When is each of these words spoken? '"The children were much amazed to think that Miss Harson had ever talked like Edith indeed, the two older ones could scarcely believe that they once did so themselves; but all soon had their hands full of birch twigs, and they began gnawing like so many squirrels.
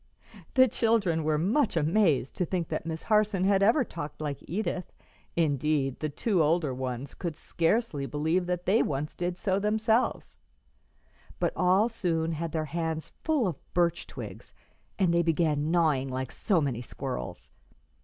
'"The 0.55 0.67
children 0.67 1.23
were 1.23 1.37
much 1.37 1.77
amazed 1.77 2.35
to 2.37 2.43
think 2.43 2.69
that 2.69 2.87
Miss 2.87 3.03
Harson 3.03 3.43
had 3.43 3.61
ever 3.61 3.83
talked 3.83 4.19
like 4.19 4.39
Edith 4.47 4.91
indeed, 5.35 5.99
the 5.99 6.09
two 6.09 6.41
older 6.41 6.73
ones 6.73 7.13
could 7.13 7.35
scarcely 7.35 8.07
believe 8.07 8.47
that 8.47 8.65
they 8.65 8.81
once 8.81 9.13
did 9.13 9.37
so 9.37 9.59
themselves; 9.59 10.37
but 11.39 11.53
all 11.55 11.87
soon 11.87 12.31
had 12.31 12.51
their 12.51 12.65
hands 12.65 13.11
full 13.23 13.45
of 13.45 13.73
birch 13.75 14.07
twigs, 14.07 14.55
and 14.97 15.13
they 15.13 15.21
began 15.21 15.69
gnawing 15.69 16.09
like 16.09 16.31
so 16.31 16.59
many 16.59 16.81
squirrels. 16.81 17.51